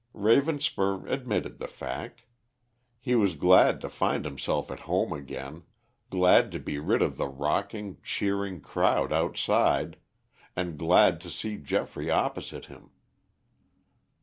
Ravenspur 0.15 1.05
admitted 1.07 1.59
the 1.59 1.67
fact. 1.67 2.23
He 2.99 3.13
was 3.13 3.35
glad 3.35 3.79
to 3.81 3.87
find 3.87 4.25
himself 4.25 4.71
at 4.71 4.79
home 4.89 5.13
again, 5.13 5.61
glad 6.09 6.51
to 6.53 6.59
be 6.59 6.79
rid 6.79 7.03
of 7.03 7.17
the 7.17 7.27
rocking, 7.27 7.97
cheering 8.01 8.61
crowd 8.61 9.13
outside, 9.13 9.97
and 10.55 10.75
glad 10.79 11.21
to 11.21 11.29
see 11.29 11.55
Geoffrey 11.57 12.09
opposite 12.09 12.65
him. 12.65 12.89